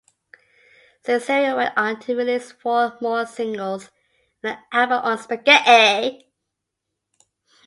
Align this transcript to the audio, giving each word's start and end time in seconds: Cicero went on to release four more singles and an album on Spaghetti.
Cicero 1.05 1.55
went 1.57 1.77
on 1.77 1.99
to 1.99 2.15
release 2.15 2.51
four 2.51 2.97
more 3.01 3.23
singles 3.27 3.91
and 4.41 4.53
an 4.53 4.59
album 4.71 4.97
on 5.03 5.19
Spaghetti. 5.19 6.27